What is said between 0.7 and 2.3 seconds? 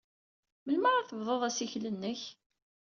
ara tebdud assikel-nnek?